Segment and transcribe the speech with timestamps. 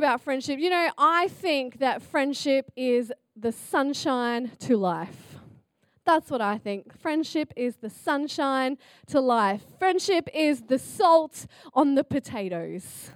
[0.00, 0.58] about friendship.
[0.58, 5.36] You know, I think that friendship is the sunshine to life.
[6.06, 6.98] That's what I think.
[6.98, 8.78] Friendship is the sunshine
[9.08, 9.62] to life.
[9.78, 11.44] Friendship is the salt
[11.74, 13.10] on the potatoes.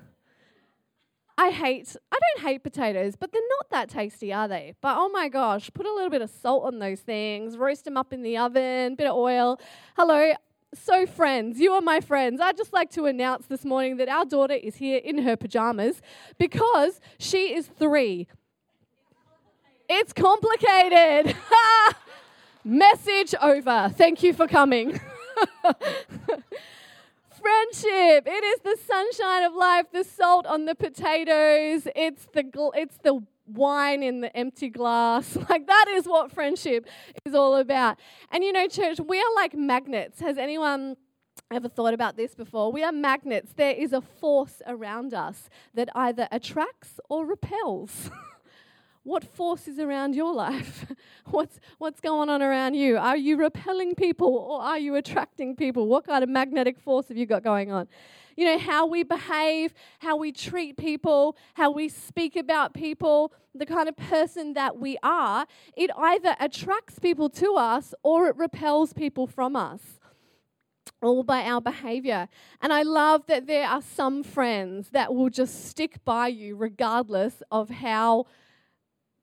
[1.38, 4.74] I hate, I don't hate potatoes, but they're not that tasty, are they?
[4.82, 7.96] But oh my gosh, put a little bit of salt on those things, roast them
[7.96, 9.58] up in the oven, bit of oil.
[9.96, 10.34] Hello,
[10.76, 12.40] so friends, you are my friends.
[12.40, 16.00] I'd just like to announce this morning that our daughter is here in her pajamas
[16.38, 18.28] because she is three.
[19.88, 21.36] It's complicated.
[22.64, 23.92] Message over.
[23.94, 24.92] Thank you for coming.
[27.42, 28.26] Friendship.
[28.26, 31.86] It is the sunshine of life, the salt on the potatoes.
[31.94, 35.36] It's the gl- it's the wine in the empty glass.
[35.48, 36.86] Like that is what friendship
[37.24, 37.98] is all about.
[38.32, 40.20] And you know, church, we are like magnets.
[40.20, 40.96] Has anyone
[41.52, 42.72] ever thought about this before?
[42.72, 43.52] We are magnets.
[43.52, 48.10] There is a force around us that either attracts or repels.
[49.04, 50.86] what force is around your life?
[51.30, 52.96] what's, what's going on around you?
[52.96, 55.86] Are you repelling people or are you attracting people?
[55.86, 57.86] What kind of magnetic force have you got going on?
[58.36, 63.66] You know, how we behave, how we treat people, how we speak about people, the
[63.66, 65.46] kind of person that we are,
[65.76, 70.00] it either attracts people to us or it repels people from us
[71.02, 72.28] all by our behavior.
[72.62, 77.42] And I love that there are some friends that will just stick by you regardless
[77.50, 78.24] of how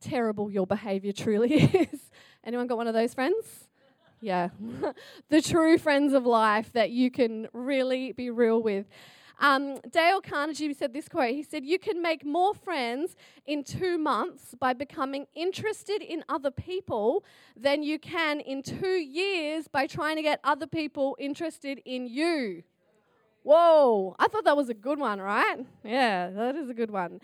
[0.01, 1.53] terrible your behavior truly
[1.93, 2.11] is.
[2.43, 3.69] Anyone got one of those friends?
[4.19, 4.49] Yeah.
[5.29, 8.85] the true friends of life that you can really be real with.
[9.41, 11.31] Um, Dale Carnegie said this quote.
[11.31, 13.15] He said, You can make more friends
[13.47, 17.23] in two months by becoming interested in other people
[17.57, 22.61] than you can in two years by trying to get other people interested in you.
[23.43, 25.65] Whoa, I thought that was a good one, right?
[25.83, 27.19] Yeah, that is a good one.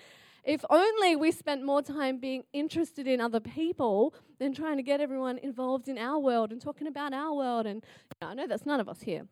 [0.47, 5.01] If only we spent more time being interested in other people than trying to get
[5.01, 7.65] everyone involved in our world and talking about our world.
[7.65, 9.27] And you know, I know that's none of us here.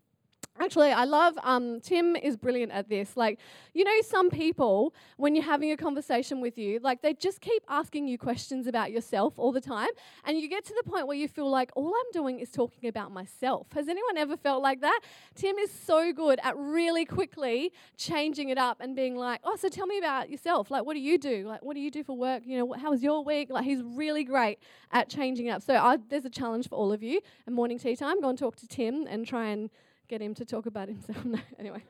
[0.57, 3.17] Actually, I love, um, Tim is brilliant at this.
[3.17, 3.39] Like,
[3.73, 7.61] you know, some people, when you're having a conversation with you, like, they just keep
[7.67, 9.89] asking you questions about yourself all the time.
[10.23, 12.88] And you get to the point where you feel like, all I'm doing is talking
[12.88, 13.67] about myself.
[13.73, 15.01] Has anyone ever felt like that?
[15.35, 19.67] Tim is so good at really quickly changing it up and being like, oh, so
[19.67, 20.71] tell me about yourself.
[20.71, 21.45] Like, what do you do?
[21.45, 22.44] Like, what do you do for work?
[22.45, 23.49] You know, how was your week?
[23.49, 24.59] Like, he's really great
[24.94, 25.63] at changing it up.
[25.63, 27.19] So, I, there's a challenge for all of you.
[27.45, 29.69] At morning tea time, go and talk to Tim and try and
[30.07, 31.17] get him to talk about himself.
[31.25, 31.83] No, anyway.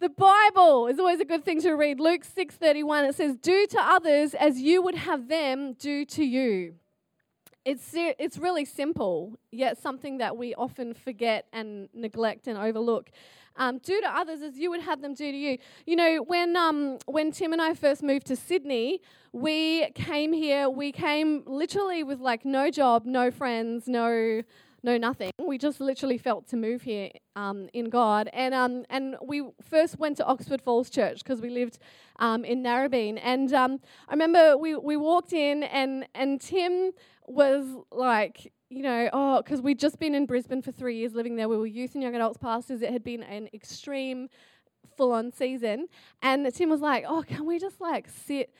[0.00, 2.00] the Bible is always a good thing to read.
[2.00, 6.74] Luke 6:31 it says, "Do to others as you would have them do to you."
[7.64, 13.10] It's it's really simple, yet something that we often forget and neglect and overlook.
[13.56, 15.58] Um, do to others as you would have them do to you.
[15.84, 19.00] You know, when um, when Tim and I first moved to Sydney,
[19.32, 20.70] we came here.
[20.70, 24.42] We came literally with like no job, no friends, no
[24.82, 25.30] no nothing.
[25.38, 28.28] We just literally felt to move here um, in God.
[28.32, 31.78] And, um, and we first went to Oxford Falls Church because we lived
[32.18, 33.18] um, in Narrabeen.
[33.22, 36.92] And um, I remember we, we walked in, and, and Tim
[37.26, 41.36] was like, you know, oh, because we'd just been in Brisbane for three years living
[41.36, 41.48] there.
[41.48, 42.82] We were youth and young adults pastors.
[42.82, 44.28] It had been an extreme,
[44.96, 45.86] full on season.
[46.22, 48.52] And Tim was like, oh, can we just like sit?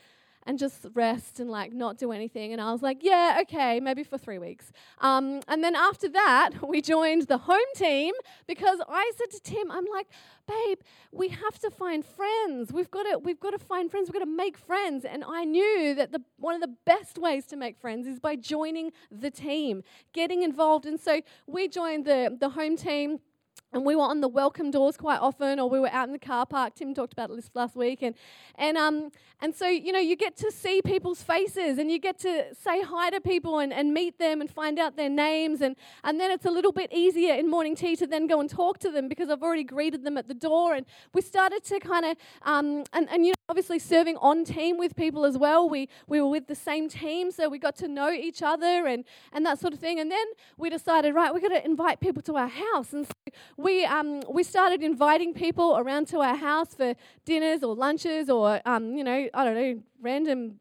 [0.43, 2.53] And just rest and like not do anything.
[2.53, 4.71] And I was like, yeah, okay, maybe for three weeks.
[4.99, 8.13] Um, and then after that, we joined the home team
[8.47, 10.07] because I said to Tim, I'm like,
[10.47, 10.79] babe,
[11.11, 12.73] we have to find friends.
[12.73, 14.09] We've got to, we've got to find friends.
[14.09, 15.05] We've got to make friends.
[15.05, 18.35] And I knew that the, one of the best ways to make friends is by
[18.35, 19.83] joining the team,
[20.13, 20.85] getting involved.
[20.85, 23.19] And so we joined the, the home team
[23.71, 26.19] and we were on the welcome doors quite often, or we were out in the
[26.19, 26.75] car park.
[26.75, 28.15] Tim talked about this last week, and
[28.55, 32.19] and um and so you know you get to see people's faces, and you get
[32.19, 35.75] to say hi to people and, and meet them and find out their names, and
[36.03, 38.79] and then it's a little bit easier in morning tea to then go and talk
[38.79, 42.05] to them because I've already greeted them at the door, and we started to kind
[42.05, 45.69] of um and and you know obviously serving on team with people as well.
[45.69, 49.05] We we were with the same team, so we got to know each other and
[49.31, 50.25] and that sort of thing, and then
[50.57, 53.13] we decided right we're going to invite people to our house, and so
[53.59, 56.95] we, um, we started inviting people around to our house for
[57.25, 60.59] dinners or lunches or, um, you know, I don't know, random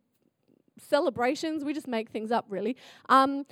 [0.78, 1.64] celebrations.
[1.64, 2.76] We just make things up, really.
[3.08, 3.46] Um,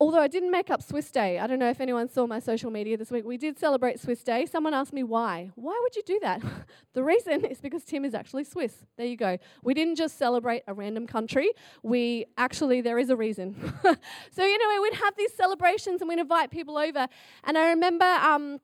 [0.00, 1.38] although I didn't make up Swiss Day.
[1.38, 3.24] I don't know if anyone saw my social media this week.
[3.24, 4.46] We did celebrate Swiss Day.
[4.46, 5.50] Someone asked me why.
[5.56, 6.42] Why would you do that?
[6.94, 8.86] the reason is because Tim is actually Swiss.
[8.96, 9.36] There you go.
[9.62, 11.50] We didn't just celebrate a random country.
[11.82, 13.54] We actually, there is a reason.
[13.84, 17.06] so, anyway, we'd have these celebrations and we'd invite people over.
[17.44, 18.60] And I remember, um,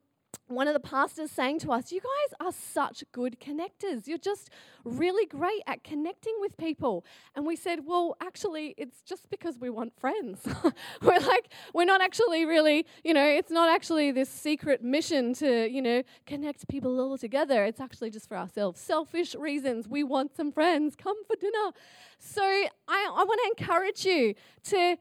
[0.48, 4.06] one of the pastors saying to us, You guys are such good connectors.
[4.06, 4.50] You're just
[4.84, 7.04] really great at connecting with people.
[7.34, 10.46] And we said, Well, actually, it's just because we want friends.
[11.02, 15.68] we're like, we're not actually really, you know, it's not actually this secret mission to,
[15.68, 17.64] you know, connect people all together.
[17.64, 18.80] It's actually just for ourselves.
[18.80, 19.88] Selfish reasons.
[19.88, 20.94] We want some friends.
[20.96, 21.72] Come for dinner.
[22.18, 24.34] So I, I want to encourage you
[24.64, 24.96] to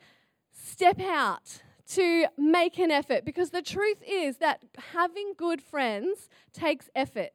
[0.52, 6.90] step out to make an effort because the truth is that having good friends takes
[6.96, 7.32] effort.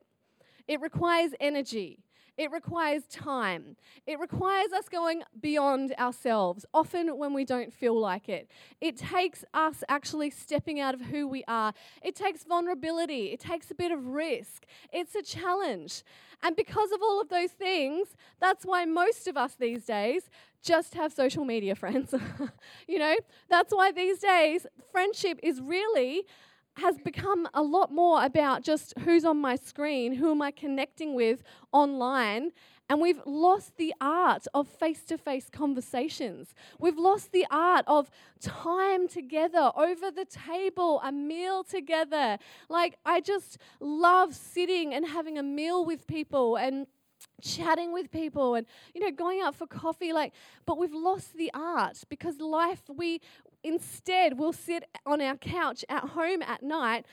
[0.67, 2.01] It requires energy.
[2.37, 3.77] It requires time.
[4.07, 8.49] It requires us going beyond ourselves, often when we don't feel like it.
[8.81, 11.73] It takes us actually stepping out of who we are.
[12.03, 13.27] It takes vulnerability.
[13.27, 14.67] It takes a bit of risk.
[14.93, 16.03] It's a challenge.
[16.43, 20.31] And because of all of those things, that's why most of us these days
[20.63, 22.15] just have social media friends.
[22.89, 23.17] you know,
[23.49, 26.27] that's why these days friendship is really
[26.81, 31.15] has become a lot more about just who's on my screen, who am I connecting
[31.15, 31.43] with
[31.73, 32.53] online,
[32.89, 36.55] and we've lost the art of face to face conversations.
[36.81, 38.11] We've lost the art of
[38.41, 42.39] time together over the table, a meal together.
[42.69, 46.89] Like, I just love sitting and having a meal with people and
[47.43, 50.33] chatting with people and you know going out for coffee like
[50.67, 53.21] but we've lost the art because life we
[53.63, 57.05] instead we'll sit on our couch at home at night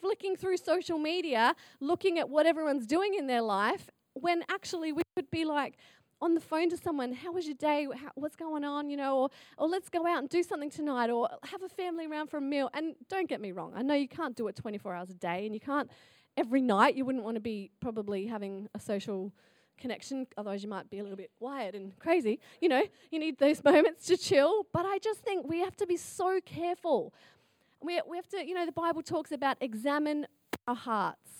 [0.00, 5.02] flicking through social media looking at what everyone's doing in their life when actually we
[5.16, 5.76] could be like
[6.20, 7.86] on the phone to someone, how was your day?
[7.94, 8.90] How, what's going on?
[8.90, 12.06] You know, or, or let's go out and do something tonight, or have a family
[12.06, 12.70] around for a meal.
[12.74, 15.46] And don't get me wrong, I know you can't do it 24 hours a day,
[15.46, 15.90] and you can't
[16.36, 16.96] every night.
[16.96, 19.32] You wouldn't want to be probably having a social
[19.78, 22.40] connection, otherwise, you might be a little bit wired and crazy.
[22.60, 24.66] You know, you need those moments to chill.
[24.72, 27.14] But I just think we have to be so careful.
[27.80, 30.26] We, we have to, you know, the Bible talks about examine
[30.66, 31.38] our hearts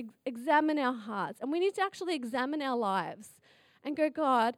[0.00, 1.40] ex- examine our hearts.
[1.40, 3.28] And we need to actually examine our lives
[3.84, 4.56] and go, God,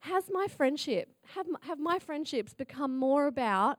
[0.00, 3.78] has my friendship, have have my friendships become more about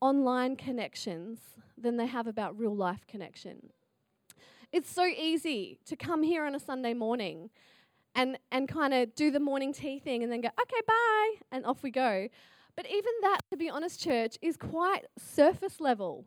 [0.00, 1.38] online connections
[1.76, 3.70] than they have about real life connection?
[4.72, 7.50] It's so easy to come here on a Sunday morning
[8.14, 11.64] and, and kind of do the morning tea thing and then go, okay, bye, and
[11.64, 12.28] off we go.
[12.76, 16.24] But even that, to be honest, church, is quite surface level.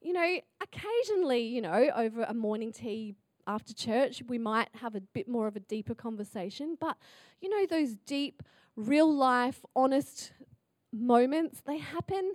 [0.00, 3.14] You know, occasionally, you know, over a morning tea
[3.46, 6.76] after church, we might have a bit more of a deeper conversation.
[6.80, 6.96] But,
[7.40, 8.42] you know, those deep,
[8.76, 10.32] real life, honest
[10.92, 12.34] moments, they happen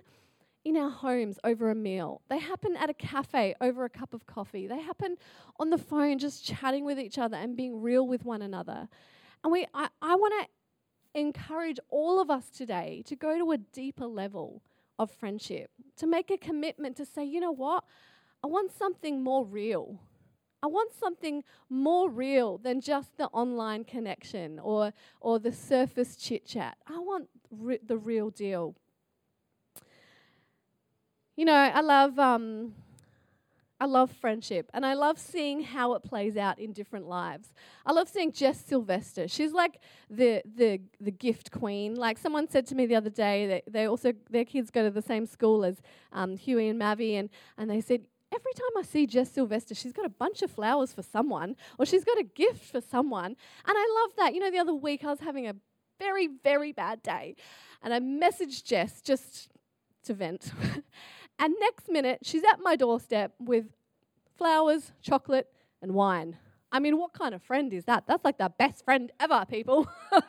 [0.68, 2.20] in our homes over a meal.
[2.28, 4.66] They happen at a cafe over a cup of coffee.
[4.66, 5.16] They happen
[5.58, 8.88] on the phone just chatting with each other and being real with one another.
[9.42, 13.58] And we I, I want to encourage all of us today to go to a
[13.58, 14.62] deeper level
[14.98, 17.84] of friendship, to make a commitment to say, you know what?
[18.44, 20.00] I want something more real.
[20.62, 26.46] I want something more real than just the online connection or, or the surface chit
[26.46, 26.76] chat.
[26.86, 28.74] I want re- the real deal.
[31.38, 32.74] You know, I love, um,
[33.78, 37.54] I love friendship and I love seeing how it plays out in different lives.
[37.86, 39.28] I love seeing Jess Sylvester.
[39.28, 39.78] She's like
[40.10, 41.94] the, the, the gift queen.
[41.94, 44.90] Like someone said to me the other day, that they also, their kids go to
[44.90, 45.80] the same school as
[46.12, 48.00] um, Huey and Mavi, and, and they said,
[48.34, 51.86] every time I see Jess Sylvester, she's got a bunch of flowers for someone or
[51.86, 53.26] she's got a gift for someone.
[53.26, 54.34] And I love that.
[54.34, 55.54] You know, the other week I was having a
[56.00, 57.36] very, very bad day
[57.80, 59.50] and I messaged Jess just
[60.02, 60.50] to vent.
[61.38, 63.66] and next minute, she's at my doorstep with
[64.36, 65.48] flowers, chocolate,
[65.82, 66.36] and wine.
[66.70, 68.04] I mean, what kind of friend is that?
[68.06, 69.88] That's like the best friend ever, people.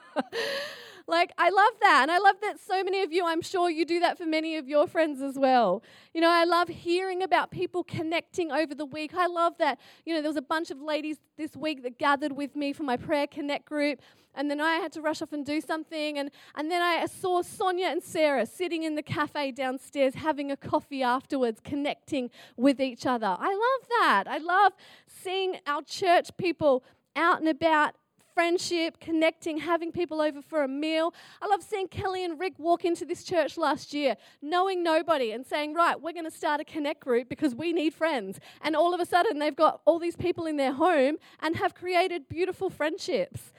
[1.09, 1.99] Like, I love that.
[2.03, 4.57] And I love that so many of you, I'm sure you do that for many
[4.57, 5.81] of your friends as well.
[6.13, 9.15] You know, I love hearing about people connecting over the week.
[9.15, 12.33] I love that, you know, there was a bunch of ladies this week that gathered
[12.33, 14.01] with me for my prayer connect group.
[14.35, 16.19] And then I had to rush off and do something.
[16.19, 20.57] And, and then I saw Sonia and Sarah sitting in the cafe downstairs having a
[20.57, 23.35] coffee afterwards, connecting with each other.
[23.39, 24.23] I love that.
[24.27, 24.73] I love
[25.07, 26.83] seeing our church people
[27.15, 27.95] out and about
[28.39, 31.13] friendship, connecting, having people over for a meal.
[31.41, 35.45] I love seeing Kelly and Rick walk into this church last year, knowing nobody and
[35.45, 38.39] saying, Right, we're going to start a connect group because we need friends.
[38.61, 41.75] And all of a sudden, they've got all these people in their home and have
[41.75, 43.51] created beautiful friendships.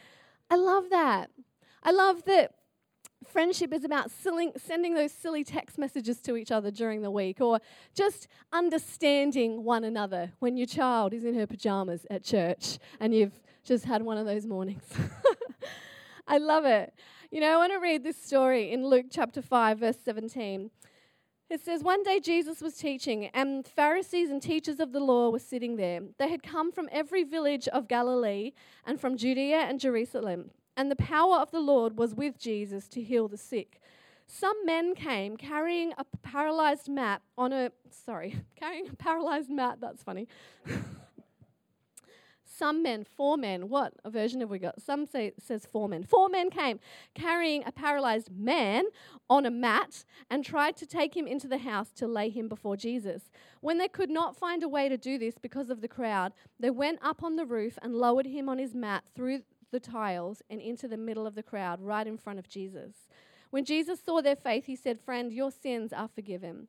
[0.48, 1.28] I love that.
[1.82, 2.54] I love that
[3.26, 7.60] friendship is about sending those silly text messages to each other during the week or
[7.94, 13.42] just understanding one another when your child is in her pajamas at church and you've
[13.64, 14.84] just had one of those mornings.
[16.26, 16.94] I love it.
[17.30, 20.70] You know, I want to read this story in Luke chapter 5, verse 17.
[21.48, 25.40] It says, One day Jesus was teaching, and Pharisees and teachers of the law were
[25.40, 26.00] sitting there.
[26.18, 28.52] They had come from every village of Galilee
[28.86, 33.02] and from Judea and Jerusalem, and the power of the Lord was with Jesus to
[33.02, 33.80] heal the sick.
[34.28, 40.04] Some men came carrying a paralyzed mat on a, sorry, carrying a paralyzed mat, that's
[40.04, 40.28] funny.
[42.60, 44.82] some men, four men, what a version have we got?
[44.82, 46.04] Some say says four men.
[46.04, 46.78] Four men came
[47.14, 48.84] carrying a paralyzed man
[49.30, 52.76] on a mat and tried to take him into the house to lay him before
[52.76, 53.30] Jesus.
[53.62, 56.68] When they could not find a way to do this because of the crowd, they
[56.68, 59.40] went up on the roof and lowered him on his mat through
[59.70, 63.08] the tiles and into the middle of the crowd, right in front of Jesus.
[63.48, 66.68] When Jesus saw their faith, he said, Friend, your sins are forgiven.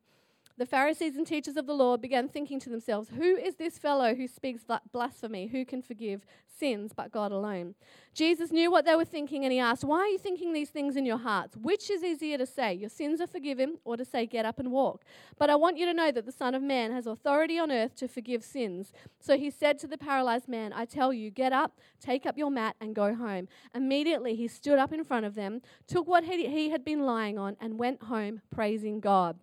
[0.58, 4.14] The Pharisees and teachers of the law began thinking to themselves, Who is this fellow
[4.14, 5.46] who speaks blasphemy?
[5.46, 7.74] Who can forgive sins but God alone?
[8.12, 10.94] Jesus knew what they were thinking and he asked, Why are you thinking these things
[10.94, 11.56] in your hearts?
[11.56, 14.70] Which is easier to say, Your sins are forgiven, or to say, Get up and
[14.70, 15.04] walk?
[15.38, 17.96] But I want you to know that the Son of Man has authority on earth
[17.96, 18.92] to forgive sins.
[19.20, 22.50] So he said to the paralyzed man, I tell you, get up, take up your
[22.50, 23.48] mat, and go home.
[23.74, 27.56] Immediately he stood up in front of them, took what he had been lying on,
[27.58, 29.38] and went home praising God.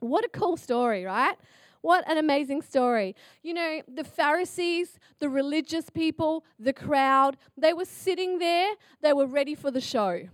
[0.00, 1.36] What a cool story, right?
[1.80, 3.14] What an amazing story.
[3.42, 8.70] You know, the Pharisees, the religious people, the crowd, they were sitting there,
[9.02, 10.28] they were ready for the show.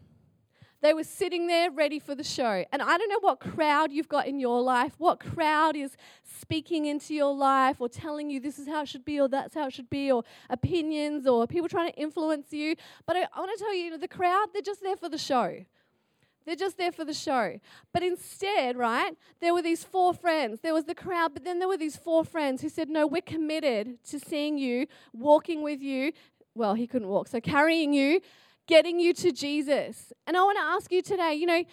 [0.83, 2.65] They were sitting there ready for the show.
[2.73, 6.87] And I don't know what crowd you've got in your life, what crowd is speaking
[6.87, 9.67] into your life or telling you this is how it should be or that's how
[9.67, 12.77] it should be or opinions or people trying to influence you.
[13.07, 15.09] But I, I want to tell you, you know, the crowd, they're just there for
[15.09, 15.65] the show.
[16.45, 17.61] They're just there for the show.
[17.93, 20.61] But instead, right, there were these four friends.
[20.61, 23.23] There was the crowd, but then there were these four friends who said, No, we're
[23.23, 26.13] committed to seeing you, walking with you.
[26.55, 28.21] Well, he couldn't walk, so carrying you,
[28.67, 30.13] getting you to Jesus.
[30.27, 31.65] And I want to ask you today, you know,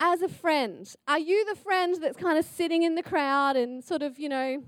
[0.00, 3.84] as a friend, are you the friend that's kind of sitting in the crowd and
[3.84, 4.62] sort of, you know,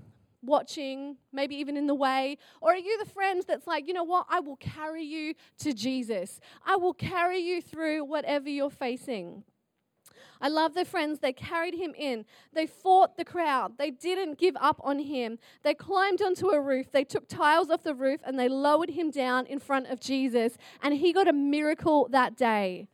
[0.45, 2.37] watching, maybe even in the way?
[2.61, 5.73] Or are you the friend that's like, you know what, I will carry you to
[5.73, 6.39] Jesus?
[6.65, 9.43] I will carry you through whatever you're facing.
[10.41, 11.19] I love the friends.
[11.19, 12.25] They carried him in.
[12.53, 13.77] They fought the crowd.
[13.77, 15.39] They didn't give up on him.
[15.63, 16.91] They climbed onto a roof.
[16.91, 20.57] They took tiles off the roof and they lowered him down in front of Jesus.
[20.81, 22.87] And he got a miracle that day.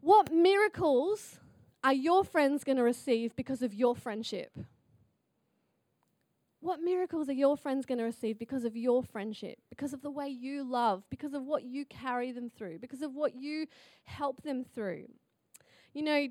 [0.00, 1.38] What miracles
[1.84, 4.56] are your friends going to receive because of your friendship?
[6.62, 10.12] What miracles are your friends going to receive because of your friendship, because of the
[10.12, 13.66] way you love, because of what you carry them through, because of what you
[14.04, 15.06] help them through?
[15.92, 16.28] You know,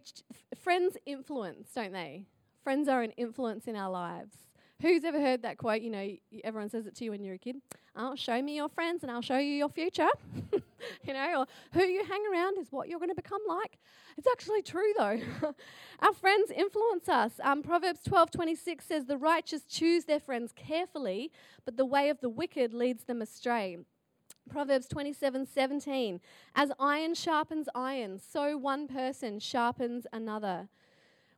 [0.55, 2.27] friends influence, don't they?
[2.63, 4.37] Friends are an influence in our lives.
[4.81, 5.81] Who's ever heard that quote?
[5.81, 7.57] You know, everyone says it to you when you're a kid.
[7.93, 10.07] I'll show me your friends and I'll show you your future.
[11.03, 13.77] you know, or who you hang around is what you're going to become like.
[14.17, 15.19] It's actually true though.
[15.99, 17.33] Our friends influence us.
[17.43, 21.31] Um, Proverbs 12:26 says, "The righteous choose their friends carefully,
[21.65, 23.77] but the way of the wicked leads them astray."
[24.49, 26.19] Proverbs 27:17,
[26.55, 30.69] "As iron sharpens iron, so one person sharpens another."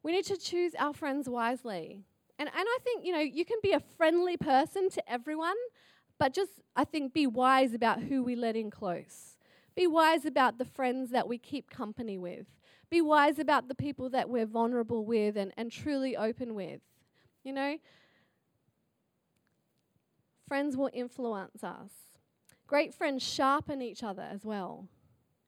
[0.03, 2.03] We need to choose our friends wisely.
[2.37, 5.55] And, and I think, you know, you can be a friendly person to everyone,
[6.19, 9.32] but just, I think, be wise about who we let in close.
[9.75, 12.45] Be wise about the friends that we keep company with.
[12.89, 16.81] Be wise about the people that we're vulnerable with and, and truly open with.
[17.43, 17.77] You know?
[20.47, 21.91] Friends will influence us.
[22.67, 24.87] Great friends sharpen each other as well.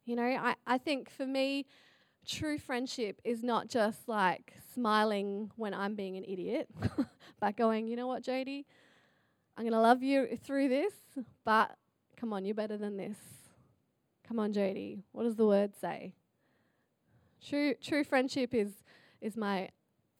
[0.05, 1.65] You know, I, I think for me,
[2.25, 6.67] true friendship is not just like smiling when I'm being an idiot,
[7.39, 8.65] but going, you know what, Jodie,
[9.57, 10.93] I'm going to love you through this,
[11.45, 11.75] but
[12.17, 13.17] come on, you're better than this.
[14.27, 16.13] Come on, Jodie, what does the word say?
[17.47, 18.71] True, true friendship is,
[19.21, 19.69] is my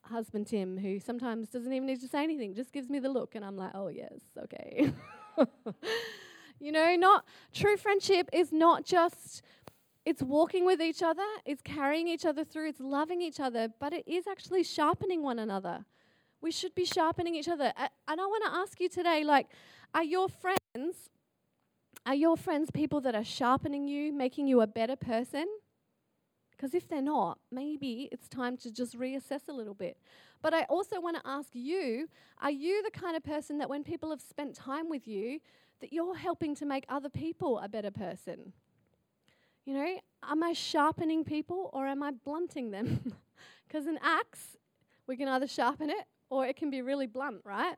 [0.02, 3.34] husband, Tim, who sometimes doesn't even need to say anything, just gives me the look,
[3.34, 4.92] and I'm like, oh, yes, okay.
[6.60, 9.42] you know, not true friendship is not just
[10.04, 13.92] it's walking with each other, it's carrying each other through, it's loving each other, but
[13.92, 15.84] it is actually sharpening one another.
[16.40, 17.72] We should be sharpening each other.
[17.76, 19.48] And I want to ask you today like,
[19.94, 21.10] are your friends,
[22.06, 25.46] are your friends people that are sharpening you, making you a better person?
[26.52, 29.98] Because if they're not, maybe it's time to just reassess a little bit.
[30.40, 32.08] But I also want to ask you
[32.40, 35.40] are you the kind of person that when people have spent time with you,
[35.80, 38.52] that you're helping to make other people a better person?
[39.66, 43.12] You know, am I sharpening people or am I blunting them?
[43.68, 44.56] Because an axe,
[45.08, 47.74] we can either sharpen it or it can be really blunt, right?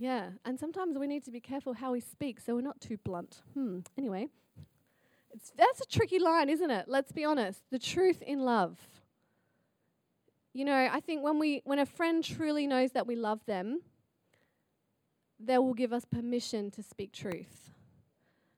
[0.00, 2.98] Yeah, and sometimes we need to be careful how we speak so we're not too
[3.04, 3.42] blunt.
[3.54, 4.28] Hmm, anyway,
[5.32, 6.86] it's, that's a tricky line, isn't it?
[6.88, 7.62] Let's be honest.
[7.70, 8.78] The truth in love.
[10.54, 13.82] you know, I think when we when a friend truly knows that we love them,
[15.40, 17.72] they will give us permission to speak truth.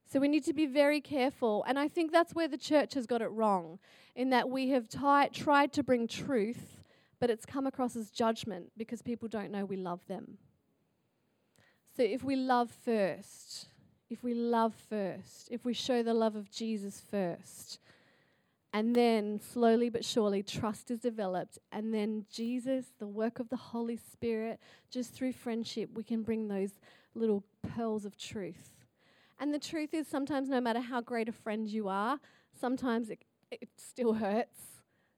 [0.07, 1.65] So we need to be very careful.
[1.67, 3.79] And I think that's where the church has got it wrong,
[4.15, 6.83] in that we have tried to bring truth,
[7.19, 10.39] but it's come across as judgment because people don't know we love them.
[11.97, 13.69] So if we love first,
[14.11, 17.79] if we love first, if we show the love of Jesus first,
[18.75, 23.57] and then slowly but surely trust is developed, and then Jesus, the work of the
[23.57, 24.61] Holy Spirit,
[24.91, 26.73] just through friendship, we can bring those
[27.15, 28.85] little pearls of truth.
[29.41, 32.21] And the truth is, sometimes no matter how great a friend you are,
[32.61, 34.61] sometimes it, it still hurts,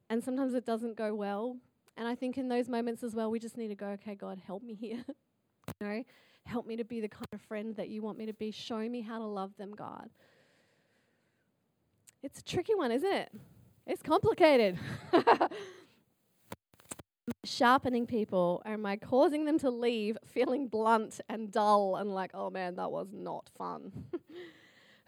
[0.08, 1.56] and sometimes it doesn't go well.
[1.96, 4.40] And I think in those moments as well, we just need to go, okay, God,
[4.46, 5.04] help me here.
[5.80, 6.04] you know,
[6.48, 8.50] help me to be the kind of friend that you want me to be.
[8.50, 10.08] Show me how to love them, God.
[12.22, 13.30] It's a tricky one, isn't it?
[13.86, 14.78] It's complicated.
[17.44, 22.50] Sharpening people, am I causing them to leave feeling blunt and dull and like, oh
[22.50, 23.92] man, that was not fun?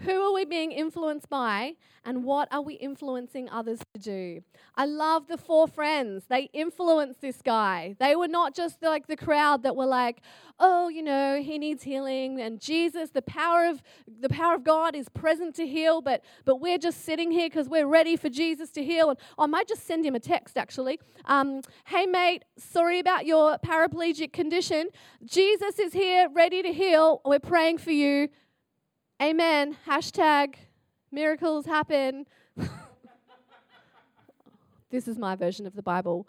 [0.00, 1.74] Who are we being influenced by,
[2.06, 4.42] and what are we influencing others to do?
[4.74, 6.24] I love the four friends.
[6.26, 7.96] They influenced this guy.
[7.98, 10.22] They were not just like the crowd that were like,
[10.58, 14.96] "Oh, you know, he needs healing," and Jesus, the power of the power of God
[14.96, 18.70] is present to heal, but but we're just sitting here because we're ready for Jesus
[18.70, 19.10] to heal.
[19.10, 20.98] And I might just send him a text actually.
[21.26, 24.88] Um, hey, mate, sorry about your paraplegic condition.
[25.22, 27.20] Jesus is here, ready to heal.
[27.22, 28.30] We're praying for you
[29.20, 29.76] Amen.
[29.86, 30.54] Hashtag
[31.12, 32.24] miracles happen.
[34.90, 36.26] this is my version of the Bible.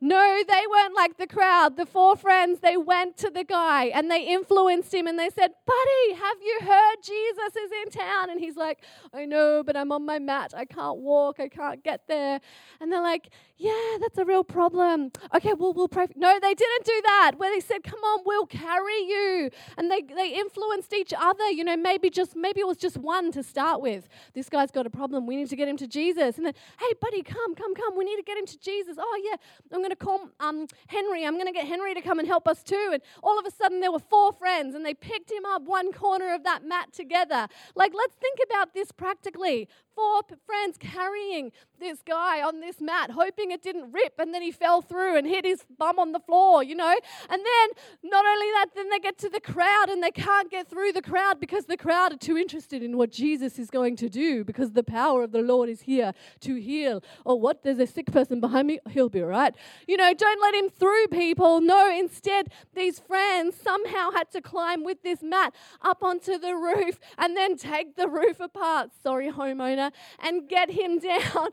[0.00, 1.76] No, they weren't like the crowd.
[1.76, 5.50] The four friends, they went to the guy and they influenced him and they said,
[5.66, 8.30] Buddy, have you heard Jesus is in town?
[8.30, 8.78] And he's like,
[9.12, 10.54] I know, but I'm on my mat.
[10.56, 11.40] I can't walk.
[11.40, 12.40] I can't get there.
[12.80, 15.10] And they're like, Yeah, that's a real problem.
[15.34, 16.06] Okay, well, we'll pray.
[16.14, 17.32] No, they didn't do that.
[17.38, 19.50] Where they said, Come on, we'll carry you.
[19.76, 21.50] And they, they influenced each other.
[21.50, 24.08] You know, maybe just, maybe it was just one to start with.
[24.32, 25.26] This guy's got a problem.
[25.26, 26.36] We need to get him to Jesus.
[26.36, 27.98] And then, Hey, buddy, come, come, come.
[27.98, 28.96] We need to get him to Jesus.
[28.98, 29.36] Oh, yeah,
[29.72, 31.26] I'm going to call um, Henry.
[31.26, 32.90] I'm going to get Henry to come and help us too.
[32.92, 35.92] And all of a sudden, there were four friends, and they picked him up one
[35.92, 37.48] corner of that mat together.
[37.74, 43.50] Like, let's think about this practically four friends carrying this guy on this mat, hoping
[43.50, 46.62] it didn't rip, and then he fell through and hit his bum on the floor,
[46.62, 46.96] you know?
[47.30, 47.68] And then,
[48.02, 51.02] not only that, then they get to the crowd and they can't get through the
[51.02, 54.72] crowd because the crowd are too interested in what Jesus is going to do because
[54.72, 57.02] the power of the Lord is here to heal.
[57.24, 57.62] Or oh, what?
[57.62, 58.78] There's a sick person behind me.
[58.90, 59.54] He'll be all right.
[59.86, 61.60] You know, don't let him through, people.
[61.60, 66.98] No, instead, these friends somehow had to climb with this mat up onto the roof
[67.16, 68.90] and then take the roof apart.
[69.02, 71.48] Sorry, homeowner and get him down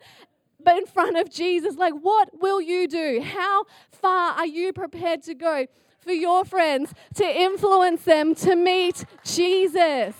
[0.66, 1.78] but in front of Jesus.
[1.78, 3.22] Like, what will you do?
[3.24, 5.68] How far are you prepared to go
[6.02, 10.16] for your friends to influence them to meet Jesus?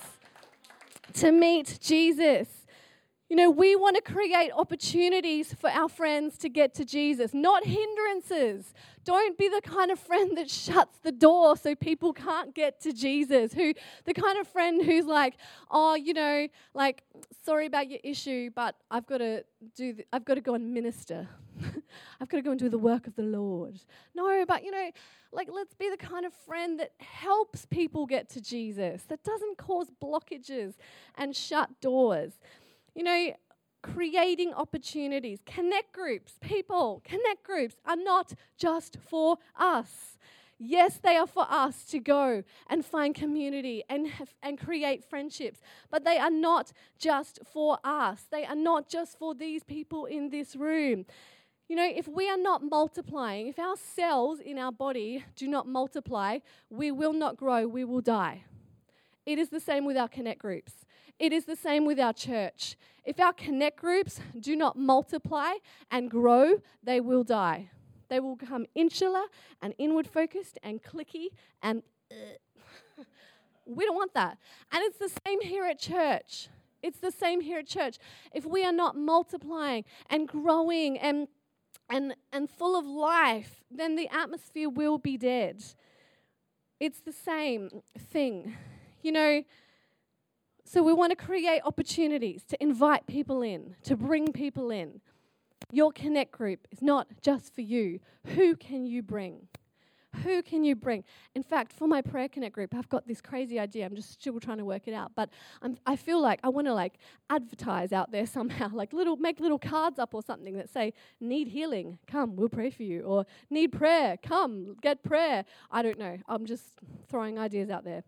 [1.16, 2.55] To meet Jesus.
[3.28, 7.66] You know, we want to create opportunities for our friends to get to Jesus, not
[7.66, 8.72] hindrances.
[9.04, 12.94] Don't be the kind of friend that shuts the door so people can't get to
[12.94, 13.54] Jesus.
[13.54, 15.38] Who the kind of friend who's like,
[15.72, 17.04] "Oh, you know, like
[17.44, 19.44] sorry about your issue, but I've got to
[19.76, 21.28] do I've got to go and minister.
[22.22, 23.80] I've got to go and do the work of the Lord."
[24.14, 24.92] No, but you know,
[25.32, 29.58] like let's be the kind of friend that helps people get to Jesus, that doesn't
[29.58, 30.76] cause blockages
[31.18, 32.34] and shut doors.
[32.96, 33.34] You know,
[33.84, 35.40] creating opportunities.
[35.46, 40.18] Connect groups, people, connect groups are not just for us.
[40.58, 44.08] Yes, they are for us to go and find community and,
[44.42, 45.60] and create friendships,
[45.92, 48.24] but they are not just for us.
[48.32, 51.06] They are not just for these people in this room.
[51.68, 55.68] You know, if we are not multiplying, if our cells in our body do not
[55.68, 58.46] multiply, we will not grow, we will die.
[59.26, 60.85] It is the same with our connect groups.
[61.20, 62.76] It is the same with our church.
[63.06, 65.54] If our connect groups do not multiply
[65.92, 67.70] and grow, they will die.
[68.10, 69.24] They will become insular
[69.62, 71.28] and inward focused and clicky
[71.62, 72.16] and uh,
[73.66, 74.38] we don't want that.
[74.72, 76.50] And it's the same here at church.
[76.84, 77.98] It's the same here at church.
[78.34, 81.28] If we are not multiplying and growing and
[81.90, 85.64] and and full of life, then the atmosphere will be dead.
[86.80, 88.56] It's the same thing.
[89.02, 89.44] You know,
[90.66, 95.00] so we want to create opportunities to invite people in, to bring people in.
[95.72, 98.00] Your connect group is not just for you.
[98.36, 99.48] Who can you bring?
[100.24, 101.04] Who can you bring?
[101.36, 103.86] In fact, for my prayer connect group, I've got this crazy idea.
[103.86, 105.30] I'm just still trying to work it out, but
[105.62, 106.96] I'm, I feel like I want to like
[107.30, 111.50] advertise out there somehow, like little make little cards up or something that say "Need
[111.50, 112.00] healing?
[112.08, 114.18] Come, we'll pray for you," or "Need prayer?
[114.18, 116.18] Come, get prayer." I don't know.
[116.28, 118.04] I'm just throwing ideas out there.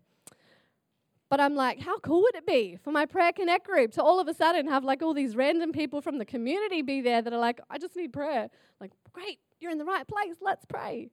[1.30, 4.18] But I'm like, how cool would it be for my prayer connect group to all
[4.18, 7.32] of a sudden have like all these random people from the community be there that
[7.32, 8.48] are like, I just need prayer.
[8.80, 11.10] Like, great, you're in the right place, let's pray.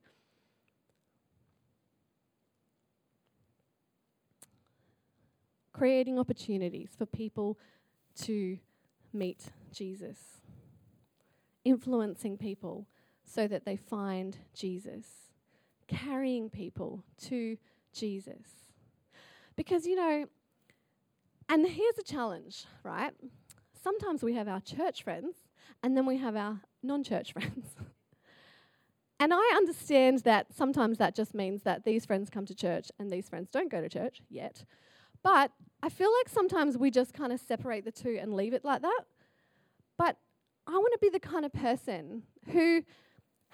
[5.73, 7.59] Creating opportunities for people
[8.21, 8.57] to
[9.11, 10.17] meet Jesus,
[11.65, 12.87] influencing people
[13.25, 15.05] so that they find Jesus,
[15.87, 17.57] carrying people to
[17.91, 18.64] Jesus.
[19.55, 20.25] Because, you know,
[21.49, 23.13] and here's a challenge, right?
[23.81, 25.35] Sometimes we have our church friends
[25.83, 27.75] and then we have our non church friends.
[29.19, 33.09] and I understand that sometimes that just means that these friends come to church and
[33.09, 34.65] these friends don't go to church yet.
[35.23, 38.65] But I feel like sometimes we just kind of separate the two and leave it
[38.65, 39.01] like that.
[39.97, 40.17] But
[40.67, 42.83] I want to be the kind of person who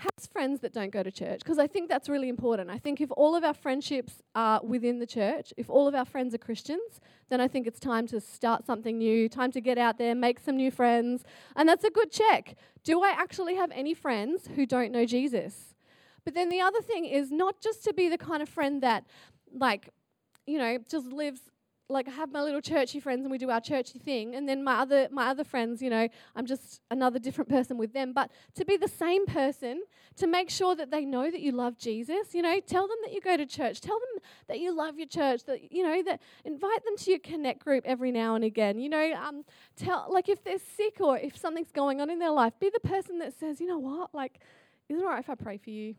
[0.01, 2.69] has friends that don't go to church because I think that's really important.
[2.69, 6.05] I think if all of our friendships are within the church, if all of our
[6.05, 9.77] friends are Christians, then I think it's time to start something new, time to get
[9.77, 11.23] out there, make some new friends.
[11.55, 12.55] And that's a good check.
[12.83, 15.75] Do I actually have any friends who don't know Jesus?
[16.25, 19.05] But then the other thing is not just to be the kind of friend that,
[19.53, 19.89] like,
[20.45, 21.41] you know, just lives
[21.91, 24.63] like I have my little churchy friends and we do our churchy thing, and then
[24.63, 28.13] my other my other friends, you know, I'm just another different person with them.
[28.13, 29.83] But to be the same person,
[30.17, 33.13] to make sure that they know that you love Jesus, you know, tell them that
[33.13, 36.21] you go to church, tell them that you love your church, that you know that
[36.45, 38.79] invite them to your connect group every now and again.
[38.79, 39.43] You know, um,
[39.75, 42.87] tell like if they're sick or if something's going on in their life, be the
[42.87, 44.39] person that says, you know what, like,
[44.89, 45.95] is it alright if I pray for you?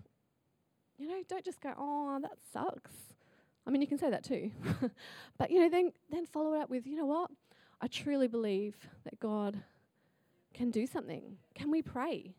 [0.99, 2.93] You know, don't just go, oh, that sucks
[3.67, 4.51] I mean, you can say that too.
[5.39, 7.31] but, you know, then, then follow it up with, you know what?
[7.81, 9.63] I truly believe that God
[10.55, 11.37] can do something.
[11.55, 12.35] Can we pray?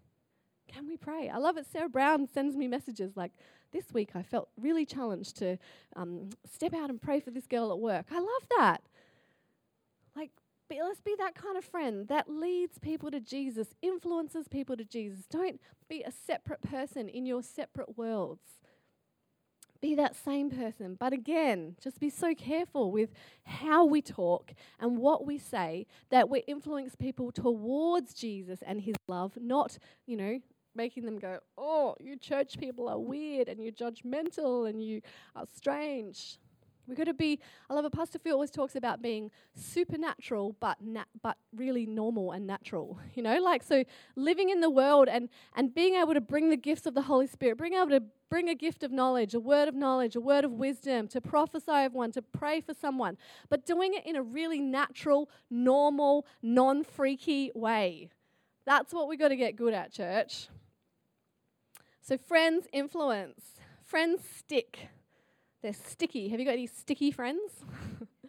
[0.67, 1.29] Can we pray?
[1.29, 1.65] I love it.
[1.71, 3.31] Sarah Brown sends me messages like,
[3.71, 5.57] this week I felt really challenged to
[5.95, 8.05] um, step out and pray for this girl at work.
[8.11, 8.81] I love that.
[10.15, 10.29] Like,
[10.69, 14.85] be, let's be that kind of friend that leads people to Jesus, influences people to
[14.85, 15.25] Jesus.
[15.29, 15.59] Don't
[15.89, 18.59] be a separate person in your separate worlds
[19.83, 20.95] be that same person.
[20.97, 23.09] But again, just be so careful with
[23.43, 28.95] how we talk and what we say that we influence people towards Jesus and his
[29.09, 30.39] love, not, you know,
[30.73, 35.01] making them go, oh, you church people are weird and you're judgmental and you
[35.35, 36.39] are strange.
[36.87, 40.81] We've got to be, I love it, Pastor Phil always talks about being supernatural, but,
[40.81, 42.99] na- but really normal and natural.
[43.15, 43.83] You know, like, so
[44.15, 47.27] living in the world and, and being able to bring the gifts of the Holy
[47.27, 50.43] Spirit, being able to bring a gift of knowledge, a word of knowledge, a word
[50.43, 53.17] of wisdom, to prophesy of one, to pray for someone,
[53.49, 58.09] but doing it in a really natural, normal, non freaky way.
[58.65, 60.47] That's what we've got to get good at, church.
[62.01, 64.89] So, friends influence, friends stick.
[65.63, 66.27] They're sticky.
[66.27, 67.63] Have you got any sticky friends?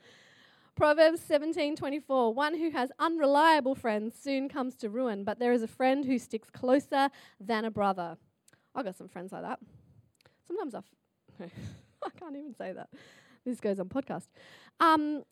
[0.77, 5.69] Proverbs 17:24 One who has unreliable friends soon comes to ruin, but there is a
[5.69, 8.17] friend who sticks closer than a brother.
[8.75, 9.59] I've got some friends like that.
[10.47, 11.51] Sometimes I, f-
[12.05, 12.89] I can't even say that.
[13.45, 14.29] This goes on podcast.
[14.79, 15.25] Um,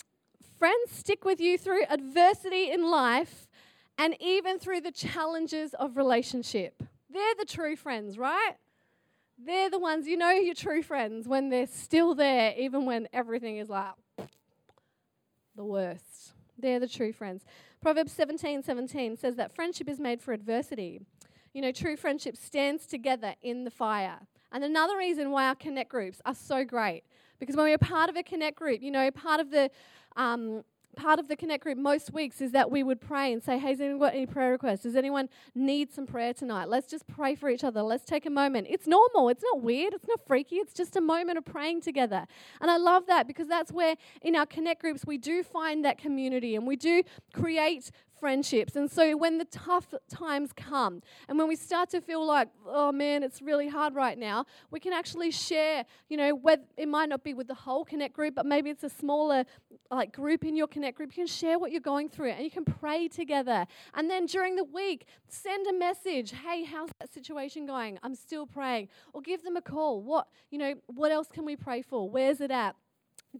[0.59, 3.49] friends stick with you through adversity in life
[3.97, 6.83] and even through the challenges of relationship.
[7.11, 8.55] They're the true friends, right?
[9.39, 13.57] They're the ones, you know, your true friends when they're still there, even when everything
[13.57, 13.95] is like
[15.57, 16.33] the worst.
[16.59, 17.45] They're the true friends.
[17.81, 21.01] Proverbs 17 17 says that friendship is made for adversity.
[21.53, 24.21] You know, true friendship stands together in the fire.
[24.53, 27.03] And another reason why our connect groups are so great,
[27.41, 29.71] because when we're part of a connect group, you know, part of the
[30.17, 30.63] um,
[30.97, 33.71] part of the connect group most weeks is that we would pray and say, "Hey,
[33.71, 34.83] has anyone got any prayer requests?
[34.83, 36.69] Does anyone need some prayer tonight?
[36.69, 37.83] Let's just pray for each other.
[37.83, 39.29] Let's take a moment." It's normal.
[39.29, 39.95] It's not weird.
[39.95, 40.57] It's not freaky.
[40.57, 42.27] It's just a moment of praying together.
[42.61, 45.99] And I love that because that's where in our connect groups we do find that
[45.99, 47.03] community and we do
[47.33, 47.91] create
[48.23, 48.77] friendships.
[48.77, 52.93] And so when the tough times come and when we start to feel like, oh
[52.93, 57.09] man, it's really hard right now, we can actually share, you know, whether, it might
[57.09, 59.45] not be with the whole Connect group, but maybe it's a smaller
[59.91, 61.11] like group in your Connect group.
[61.17, 63.67] You can share what you're going through and you can pray together.
[63.95, 67.99] And then during the week, send a message, hey, how's that situation going?
[68.05, 68.87] I'm still praying.
[69.13, 70.01] Or give them a call.
[70.01, 72.09] What, you know, what else can we pray for?
[72.09, 72.77] Where's it at?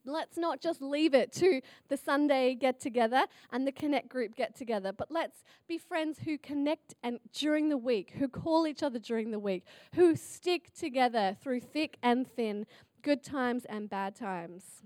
[0.05, 4.57] Let's not just leave it to the Sunday get together and the connect group get
[4.57, 8.99] together, but let's be friends who connect and during the week, who call each other
[8.99, 12.67] during the week, who stick together through thick and thin,
[13.03, 14.83] good times and bad times.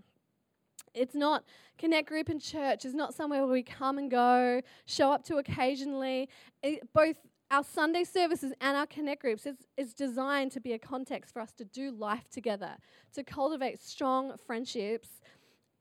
[0.94, 1.44] It's not
[1.78, 2.84] connect group in church.
[2.84, 6.28] It's not somewhere where we come and go, show up to occasionally.
[6.62, 7.18] It, both
[7.50, 11.40] our Sunday services and our connect groups is, is designed to be a context for
[11.40, 12.76] us to do life together,
[13.14, 15.20] to cultivate strong friendships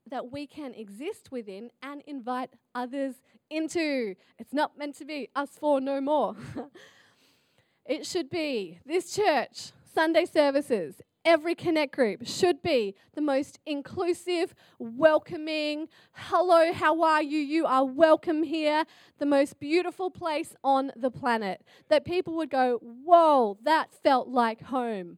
[0.10, 3.16] that we can exist within and invite others
[3.50, 4.16] into.
[4.38, 6.36] It's not meant to be us four no more.
[7.86, 14.54] it should be this church, Sunday services, every connect group should be the most inclusive,
[14.78, 17.40] welcoming, hello, how are you?
[17.40, 18.86] You are welcome here,
[19.18, 21.64] the most beautiful place on the planet.
[21.90, 25.18] That people would go, whoa, that felt like home.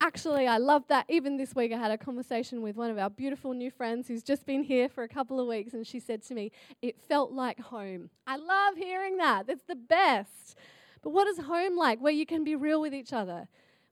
[0.00, 1.04] Actually, I love that.
[1.08, 4.22] Even this week, I had a conversation with one of our beautiful new friends who's
[4.22, 6.50] just been here for a couple of weeks, and she said to me,
[6.82, 8.08] It felt like home.
[8.26, 9.44] I love hearing that.
[9.48, 10.56] It's the best.
[11.02, 13.48] But what is home like where you can be real with each other?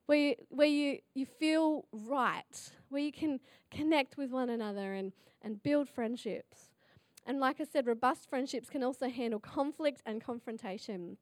[0.09, 3.39] Where you, where you, you feel right, where you can
[3.71, 6.71] connect with one another and, and build friendships.
[7.27, 11.19] And like I said, robust friendships can also handle conflict and confrontation.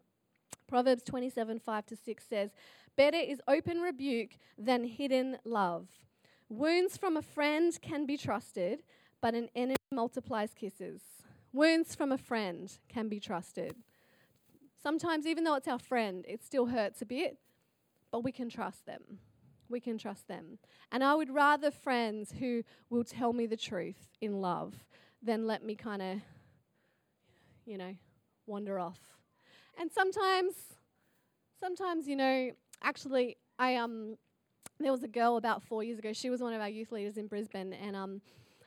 [0.69, 2.51] Proverbs 27 5 to 6 says,
[2.97, 5.89] Better is open rebuke than hidden love.
[6.49, 8.85] Wounds from a friend can be trusted,
[9.21, 11.03] but an enemy multiplies kisses.
[11.53, 13.75] Wounds from a friend can be trusted.
[14.81, 17.39] Sometimes, even though it's our friend, it still hurts a bit
[18.11, 19.19] but we can trust them.
[19.69, 20.59] We can trust them.
[20.93, 24.75] And I would rather friends who will tell me the truth in love
[25.23, 26.19] than let me kind of,
[27.65, 27.95] you know,
[28.47, 29.01] wander off.
[29.79, 30.55] And sometimes,
[31.61, 32.51] sometimes, you know,
[32.83, 34.17] actually, I um,
[34.79, 36.13] there was a girl about four years ago.
[36.13, 38.21] She was one of our youth leaders in Brisbane, and um,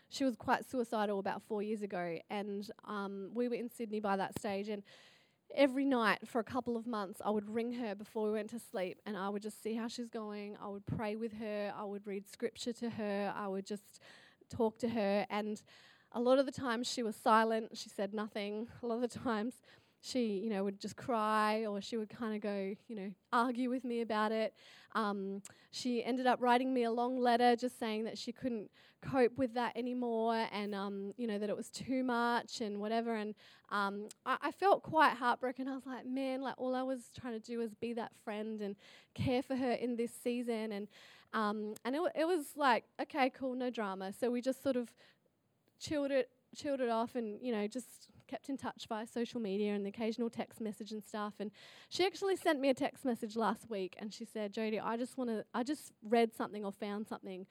[0.10, 2.17] she was quite suicidal about four years ago.
[2.30, 4.84] And um, we were in Sydney by that stage, and
[5.55, 8.59] every night for a couple of months, I would ring her before we went to
[8.59, 10.57] sleep and I would just see how she's going.
[10.62, 11.73] I would pray with her.
[11.77, 13.33] I would read scripture to her.
[13.35, 13.99] I would just
[14.49, 15.25] talk to her.
[15.29, 15.62] And
[16.12, 17.77] a lot of the times she was silent.
[17.77, 18.67] She said nothing.
[18.81, 19.55] A lot of the times
[20.01, 23.69] she, you know, would just cry or she would kind of go, you know, argue
[23.69, 24.53] with me about it.
[24.95, 29.38] Um, she ended up writing me a long letter just saying that she couldn't cope
[29.38, 33.15] with that anymore and, um, you know, that it was too much and whatever.
[33.15, 33.35] And
[33.71, 35.67] um, I, I, felt quite heartbroken.
[35.67, 38.62] I was like, man, like all I was trying to do was be that friend
[38.62, 38.75] and
[39.13, 40.71] care for her in this season.
[40.71, 40.88] And,
[41.33, 44.12] um, and it, w- it was like, okay, cool, no drama.
[44.19, 44.91] So we just sort of
[45.79, 49.74] chilled it, chilled it off and, you know, just kept in touch via social media
[49.74, 51.34] and the occasional text message and stuff.
[51.39, 51.52] And
[51.89, 55.18] she actually sent me a text message last week and she said, Jodie, I just
[55.18, 57.46] want to, I just read something or found something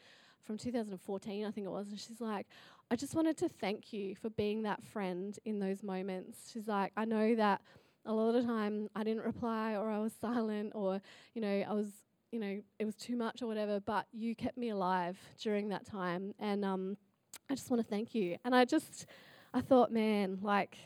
[0.44, 1.88] from 2014, I think it was.
[1.88, 2.46] And she's like,
[2.90, 6.50] I just wanted to thank you for being that friend in those moments.
[6.52, 7.60] She's like, I know that
[8.06, 11.02] a lot of the time I didn't reply or I was silent or,
[11.34, 11.88] you know, I was,
[12.32, 15.84] you know, it was too much or whatever, but you kept me alive during that
[15.84, 16.34] time.
[16.38, 16.96] And um,
[17.50, 18.38] I just want to thank you.
[18.44, 19.06] And I just,
[19.58, 20.78] I thought, man, like,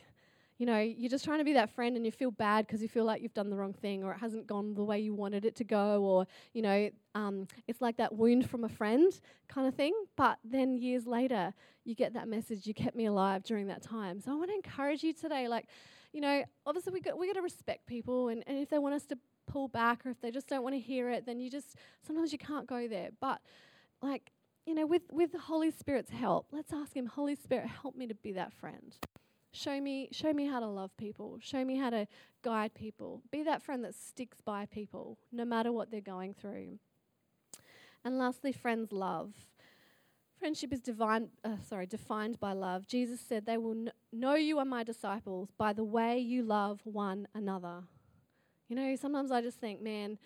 [0.56, 2.88] you know, you're just trying to be that friend and you feel bad because you
[2.88, 5.44] feel like you've done the wrong thing or it hasn't gone the way you wanted
[5.44, 9.12] it to go or, you know, um, it's like that wound from a friend
[9.46, 9.92] kind of thing.
[10.16, 11.52] But then years later,
[11.84, 14.20] you get that message, you kept me alive during that time.
[14.20, 15.66] So I want to encourage you today, like,
[16.14, 18.94] you know, obviously we got, we got to respect people and, and if they want
[18.94, 21.50] us to pull back or if they just don't want to hear it, then you
[21.50, 23.10] just, sometimes you can't go there.
[23.20, 23.42] But,
[24.00, 24.32] like,
[24.66, 28.06] you know, with, with the Holy Spirit's help, let's ask Him, Holy Spirit, help me
[28.06, 28.96] to be that friend.
[29.52, 31.38] Show me, show me how to love people.
[31.40, 32.06] Show me how to
[32.42, 33.22] guide people.
[33.30, 36.78] Be that friend that sticks by people, no matter what they're going through.
[38.04, 39.34] And lastly, friends love.
[40.38, 42.86] Friendship is divine, uh, sorry, defined by love.
[42.86, 46.80] Jesus said, "They will kn- know you are my disciples by the way you love
[46.84, 47.84] one another."
[48.68, 50.18] You know, sometimes I just think, man,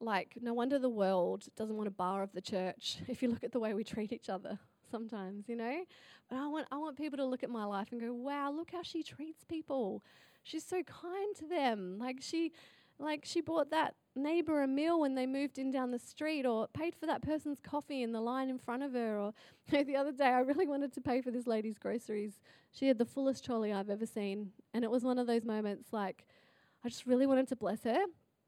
[0.00, 3.44] like, no wonder the world doesn't want a bar of the church if you look
[3.44, 4.58] at the way we treat each other
[4.90, 5.84] sometimes, you know?
[6.28, 8.70] But I want, I want people to look at my life and go, wow, look
[8.72, 10.02] how she treats people.
[10.42, 11.98] She's so kind to them.
[11.98, 12.52] Like, she.
[13.00, 16.66] Like she bought that neighbor a meal when they moved in down the street, or
[16.66, 19.20] paid for that person's coffee in the line in front of her.
[19.20, 19.34] Or
[19.70, 22.40] the other day, I really wanted to pay for this lady's groceries.
[22.72, 25.92] She had the fullest trolley I've ever seen, and it was one of those moments
[25.92, 26.26] like
[26.84, 28.00] I just really wanted to bless her,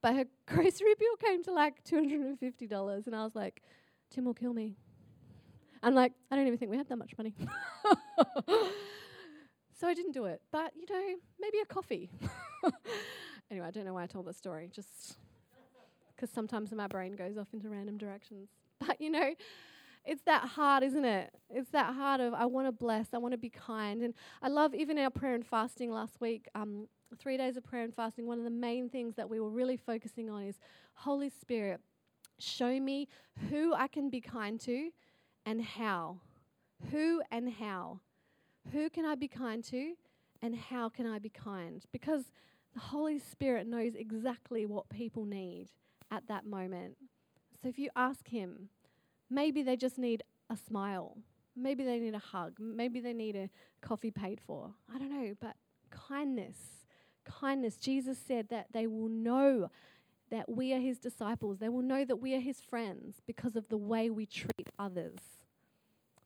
[0.02, 3.06] but her grocery bill came to like $250.
[3.06, 3.62] And I was like,
[4.10, 4.76] Tim will kill me.
[5.82, 7.34] I'm like, I don't even think we had that much money.
[9.78, 10.42] so I didn't do it.
[10.52, 12.10] But, you know, maybe a coffee.
[13.50, 15.16] anyway, I don't know why I told the story, just
[16.14, 18.50] because sometimes my brain goes off into random directions.
[18.78, 19.34] But, you know,
[20.04, 21.30] it's that heart, isn't it?
[21.50, 24.02] It's that heart of I want to bless, I want to be kind.
[24.02, 27.84] And I love even our prayer and fasting last week, um, three days of prayer
[27.84, 28.26] and fasting.
[28.26, 30.58] One of the main things that we were really focusing on is
[30.94, 31.80] Holy Spirit,
[32.38, 33.08] show me
[33.48, 34.90] who I can be kind to
[35.46, 36.20] and how.
[36.90, 38.00] Who and how.
[38.72, 39.94] Who can I be kind to
[40.42, 41.84] and how can I be kind?
[41.92, 42.24] Because
[42.74, 45.68] the Holy Spirit knows exactly what people need
[46.10, 46.96] at that moment.
[47.62, 48.68] So if you ask Him,
[49.28, 51.16] maybe they just need a smile.
[51.56, 52.56] Maybe they need a hug.
[52.58, 54.70] Maybe they need a coffee paid for.
[54.94, 55.56] I don't know, but
[55.90, 56.56] kindness.
[57.40, 57.76] Kindness.
[57.76, 59.70] Jesus said that they will know
[60.30, 61.58] that we are his disciples.
[61.58, 65.18] They will know that we are his friends because of the way we treat others,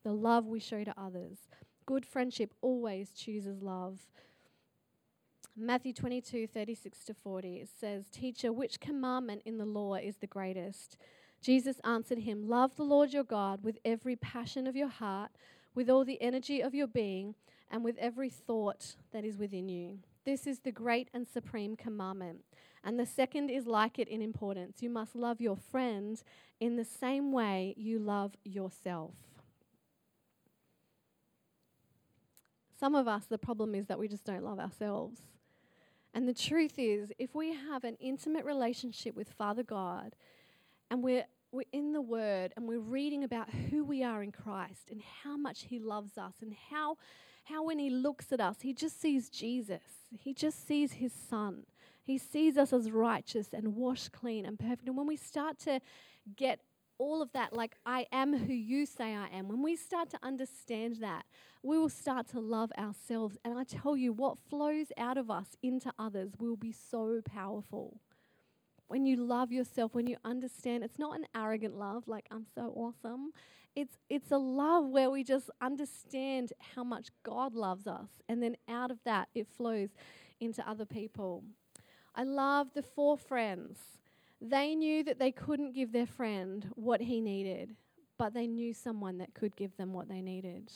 [0.03, 1.39] the love we show to others.
[1.87, 4.01] Good friendship always chooses love.
[5.57, 10.27] Matthew 22, 36 to 40, it says, Teacher, which commandment in the law is the
[10.27, 10.97] greatest?
[11.41, 15.31] Jesus answered him, Love the Lord your God with every passion of your heart,
[15.75, 17.35] with all the energy of your being,
[17.71, 19.99] and with every thought that is within you.
[20.25, 22.45] This is the great and supreme commandment.
[22.83, 24.83] And the second is like it in importance.
[24.83, 26.23] You must love your friend
[26.61, 29.15] in the same way you love yourself.
[32.79, 35.23] Some of us, the problem is that we just don't love ourselves.
[36.13, 40.15] And the truth is, if we have an intimate relationship with Father God
[40.91, 44.91] and we're, we're in the Word and we're reading about who we are in Christ
[44.91, 46.99] and how much He loves us and how,
[47.45, 49.83] how when He looks at us, He just sees Jesus,
[50.19, 51.65] He just sees His Son.
[52.03, 54.87] He sees us as righteous and washed clean and perfect.
[54.89, 55.81] And when we start to
[56.37, 56.61] get
[56.99, 60.19] all of that, like, I am who you say I am, when we start to
[60.23, 61.25] understand that,
[61.63, 63.39] we will start to love ourselves.
[63.43, 68.01] And I tell you, what flows out of us into others will be so powerful.
[68.95, 72.73] When you love yourself, when you understand, it's not an arrogant love, like, I'm so
[72.77, 73.33] awesome.
[73.75, 78.07] It's, it's a love where we just understand how much God loves us.
[78.29, 79.89] And then out of that, it flows
[80.39, 81.43] into other people.
[82.15, 83.81] I love the four friends
[84.41, 87.75] they knew that they couldn't give their friend what he needed,
[88.17, 90.71] but they knew someone that could give them what they needed.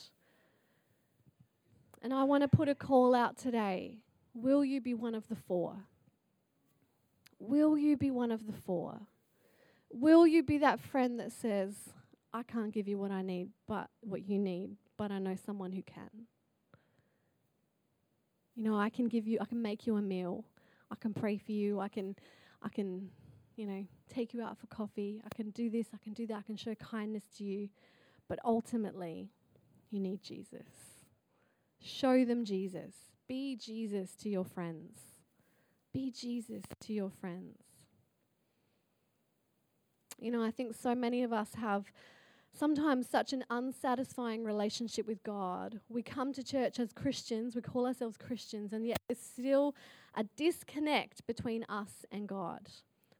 [2.02, 3.98] And I want to put a call out today.
[4.34, 5.84] Will you be one of the four?
[7.38, 9.00] Will you be one of the four?
[9.90, 11.74] Will you be that friend that says,
[12.32, 15.72] I can't give you what I need, but what you need, but I know someone
[15.72, 16.26] who can?
[18.54, 20.44] You know, I can give you, I can make you a meal.
[20.90, 21.80] I can pray for you.
[21.80, 22.16] I can,
[22.62, 23.08] I can
[23.58, 25.20] you know, take you out for coffee.
[25.26, 27.68] I can do this, I can do that, I can show kindness to you.
[28.28, 29.30] But ultimately,
[29.90, 30.68] you need Jesus.
[31.82, 32.94] Show them Jesus.
[33.26, 35.00] Be Jesus to your friends.
[35.92, 37.58] Be Jesus to your friends.
[40.20, 41.92] You know, I think so many of us have
[42.52, 45.80] sometimes such an unsatisfying relationship with God.
[45.88, 49.74] We come to church as Christians, we call ourselves Christians, and yet there's still
[50.16, 52.68] a disconnect between us and God.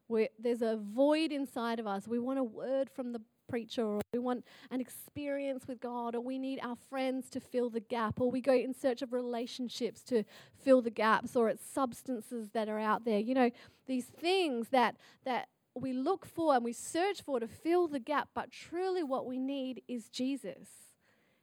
[0.07, 2.07] We're, there's a void inside of us.
[2.07, 6.21] We want a word from the preacher, or we want an experience with God, or
[6.21, 10.01] we need our friends to fill the gap, or we go in search of relationships
[10.03, 10.23] to
[10.63, 13.19] fill the gaps, or it's substances that are out there.
[13.19, 13.49] You know,
[13.87, 18.29] these things that that we look for and we search for to fill the gap,
[18.33, 20.67] but truly what we need is Jesus.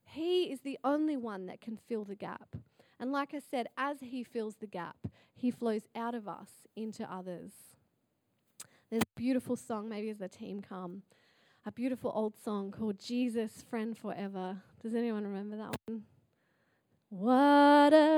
[0.05, 2.57] He is the only one that can fill the gap.
[2.99, 4.97] And like I said, as He fills the gap,
[5.35, 7.53] He flows out of us into others.
[8.91, 11.03] There's a beautiful song, maybe as the team come,
[11.67, 14.59] a beautiful old song called Jesus, Friend Forever.
[14.85, 16.05] Does anyone remember that one?
[17.09, 18.16] What a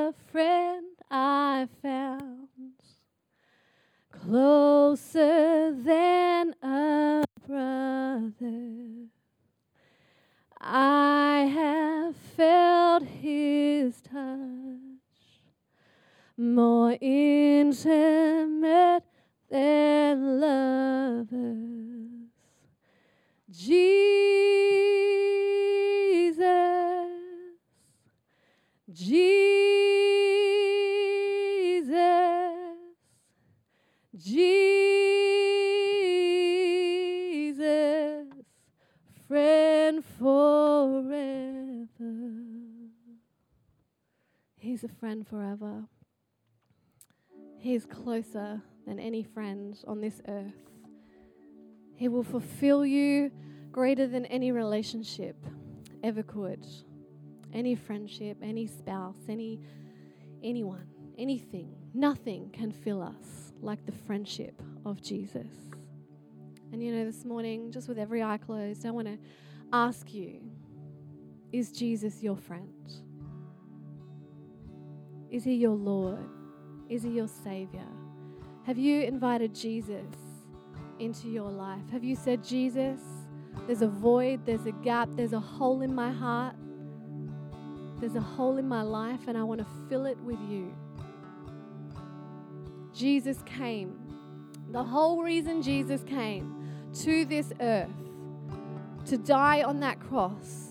[44.88, 45.84] a friend forever.
[47.58, 50.54] He is closer than any friend on this earth.
[51.94, 53.30] He will fulfill you
[53.72, 55.36] greater than any relationship
[56.02, 56.64] ever could.
[57.52, 59.60] Any friendship, any spouse, any
[60.42, 60.86] anyone,
[61.18, 65.50] anything, nothing can fill us like the friendship of Jesus.
[66.72, 69.18] And you know, this morning, just with every eye closed, I want to
[69.72, 70.40] ask you
[71.50, 73.07] is Jesus your friend?
[75.30, 76.26] Is he your Lord?
[76.88, 77.86] Is he your Savior?
[78.64, 80.14] Have you invited Jesus
[80.98, 81.88] into your life?
[81.90, 83.00] Have you said, Jesus,
[83.66, 86.54] there's a void, there's a gap, there's a hole in my heart,
[88.00, 90.74] there's a hole in my life, and I want to fill it with you?
[92.94, 93.98] Jesus came.
[94.70, 96.54] The whole reason Jesus came
[97.00, 97.90] to this earth
[99.06, 100.67] to die on that cross,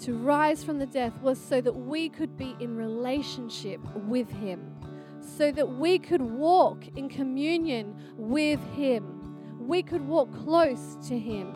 [0.00, 4.74] to rise from the death, was so that we could be in relationship with Him,
[5.20, 9.12] so that we could walk in communion with Him,
[9.58, 11.54] we could walk close to Him.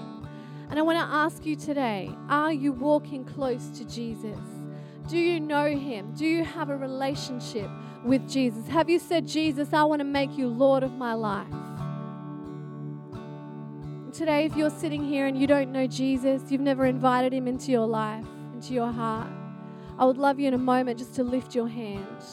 [0.71, 4.39] And I want to ask you today are you walking close to Jesus?
[5.09, 6.13] Do you know Him?
[6.15, 7.69] Do you have a relationship
[8.05, 8.69] with Jesus?
[8.69, 11.49] Have you said, Jesus, I want to make you Lord of my life?
[14.13, 17.71] Today, if you're sitting here and you don't know Jesus, you've never invited him into
[17.71, 19.29] your life, into your heart,
[19.99, 22.25] I would love you in a moment just to lift your hand.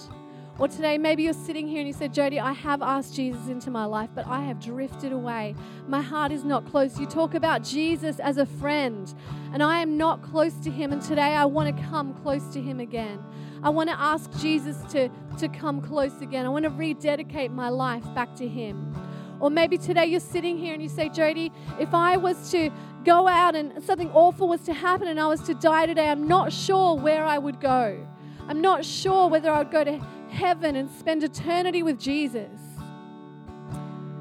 [0.57, 3.69] Or today, maybe you're sitting here and you said, Jodie, I have asked Jesus into
[3.69, 5.53] my life, but I have drifted away.
[5.88, 6.99] My heart is not close.
[6.99, 9.13] You talk about Jesus as a friend,
[9.53, 10.91] and I am not close to him.
[10.91, 13.23] And today, I want to come close to him again.
[13.61, 16.45] I want to ask Jesus to, to come close again.
[16.45, 18.95] I want to rededicate my life back to him.
[19.40, 22.72] Or maybe today you're sitting here and you say, Jodie, if I was to
[23.04, 26.28] go out and something awful was to happen and I was to die today, I'm
[26.28, 28.06] not sure where I would go.
[28.48, 29.98] I'm not sure whether I would go to
[30.30, 32.60] heaven and spend eternity with Jesus.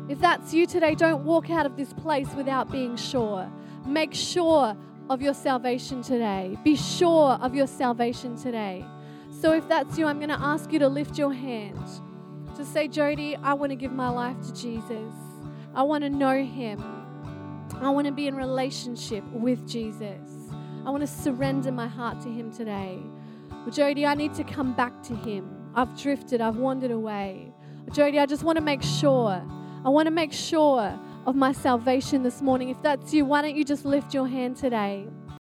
[0.09, 3.51] If that's you today, don't walk out of this place without being sure.
[3.85, 4.77] Make sure
[5.11, 6.57] of your salvation today.
[6.63, 8.85] Be sure of your salvation today.
[9.41, 11.79] So if that's you, I'm going to ask you to lift your hand
[12.57, 15.13] to say, Jodie, I want to give my life to Jesus.
[15.75, 16.83] I want to know him.
[17.81, 20.53] I want to be in relationship with Jesus.
[20.85, 23.03] I want to surrender my heart to him today.
[23.69, 25.71] Jodie, I need to come back to him.
[25.75, 27.53] I've drifted, I've wandered away.
[27.91, 29.43] Jodie, I just want to make sure.
[29.85, 32.71] I want to make sure of my salvation this morning.
[32.71, 35.07] If that's you, why don't you just lift your hand today?